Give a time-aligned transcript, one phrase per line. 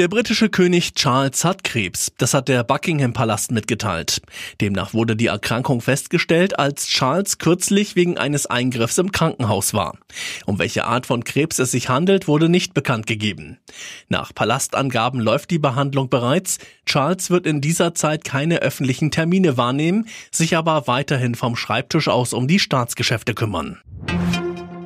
[0.00, 2.10] Der britische König Charles hat Krebs.
[2.16, 4.22] Das hat der Buckingham Palast mitgeteilt.
[4.62, 9.98] Demnach wurde die Erkrankung festgestellt, als Charles kürzlich wegen eines Eingriffs im Krankenhaus war.
[10.46, 13.58] Um welche Art von Krebs es sich handelt, wurde nicht bekannt gegeben.
[14.08, 16.56] Nach Palastangaben läuft die Behandlung bereits.
[16.86, 22.32] Charles wird in dieser Zeit keine öffentlichen Termine wahrnehmen, sich aber weiterhin vom Schreibtisch aus
[22.32, 23.78] um die Staatsgeschäfte kümmern.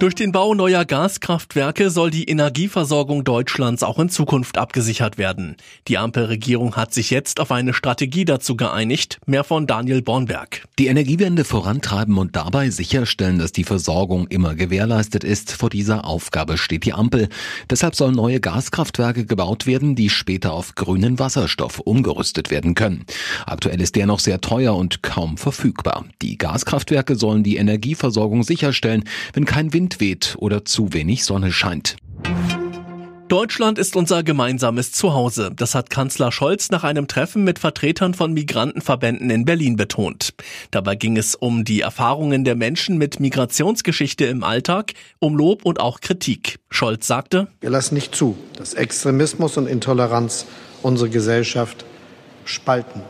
[0.05, 5.57] Durch den Bau neuer Gaskraftwerke soll die Energieversorgung Deutschlands auch in Zukunft abgesichert werden.
[5.89, 9.19] Die Ampelregierung hat sich jetzt auf eine Strategie dazu geeinigt.
[9.25, 10.65] Mehr von Daniel Bornberg.
[10.79, 15.53] Die Energiewende vorantreiben und dabei sicherstellen, dass die Versorgung immer gewährleistet ist.
[15.53, 17.31] Vor dieser Aufgabe steht die Ampel.
[17.71, 23.07] Deshalb sollen neue Gaskraftwerke gebaut werden, die später auf grünen Wasserstoff umgerüstet werden können.
[23.47, 26.05] Aktuell ist der noch sehr teuer und kaum verfügbar.
[26.21, 31.53] Die Gaskraftwerke sollen die Energieversorgung sicherstellen, wenn kein Wind Wind weht oder zu wenig Sonne
[31.53, 31.97] scheint.
[33.29, 35.51] Deutschland ist unser gemeinsames Zuhause.
[35.57, 40.35] Das hat Kanzler Scholz nach einem Treffen mit Vertretern von Migrantenverbänden in Berlin betont.
[40.71, 45.81] Dabei ging es um die Erfahrungen der Menschen mit Migrationsgeschichte im Alltag, um Lob und
[45.81, 46.59] auch Kritik.
[46.71, 50.47] Scholz sagte, Wir lassen nicht zu, dass Extremismus und Intoleranz
[50.83, 51.85] unsere Gesellschaft
[52.45, 53.03] spalten.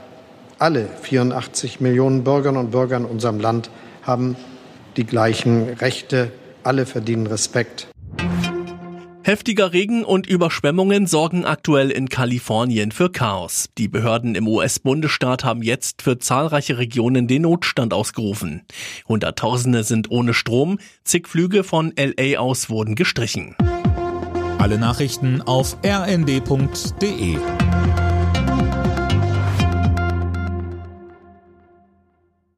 [0.58, 3.68] Alle 84 Millionen Bürgerinnen und Bürger in unserem Land
[4.02, 4.36] haben
[4.96, 6.30] die gleichen Rechte,
[6.66, 7.88] alle verdienen Respekt.
[9.26, 13.70] Heftiger Regen und Überschwemmungen sorgen aktuell in Kalifornien für Chaos.
[13.78, 18.66] Die Behörden im US-Bundesstaat haben jetzt für zahlreiche Regionen den Notstand ausgerufen.
[19.08, 23.56] Hunderttausende sind ohne Strom, zig Flüge von LA aus wurden gestrichen.
[24.58, 27.38] Alle Nachrichten auf rnd.de